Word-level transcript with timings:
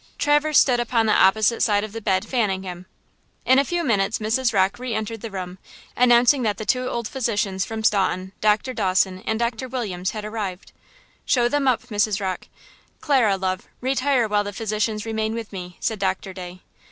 Traverse 0.17 0.57
stood 0.57 0.79
upon 0.79 1.05
the 1.05 1.13
opposite 1.13 1.61
side 1.61 1.83
of 1.83 1.91
the 1.91 2.01
bed 2.01 2.25
fanning 2.25 2.63
him. 2.63 2.87
In 3.45 3.59
a 3.59 3.63
few 3.63 3.83
minutes 3.83 4.17
Mrs. 4.17 4.51
Rocke 4.51 4.79
re 4.79 4.95
entered 4.95 5.21
the 5.21 5.29
room, 5.29 5.59
announcing 5.95 6.41
that 6.41 6.57
the 6.57 6.65
two 6.65 6.87
old 6.89 7.07
physicians 7.07 7.65
from 7.65 7.83
Staunton, 7.83 8.31
Doctor 8.41 8.73
Dawson 8.73 9.21
and 9.27 9.37
Doctor 9.37 9.67
Williams, 9.67 10.09
had 10.09 10.25
arrived. 10.25 10.71
"Show 11.23 11.47
them 11.47 11.67
up, 11.67 11.83
Mrs. 11.89 12.19
Rocke. 12.19 12.47
Clara, 12.99 13.37
love, 13.37 13.67
retire 13.79 14.27
while 14.27 14.43
the 14.43 14.53
physicians 14.53 15.05
remain 15.05 15.35
with 15.35 15.53
me," 15.53 15.77
said 15.79 15.99
Doctor 15.99 16.33
Day. 16.33 16.61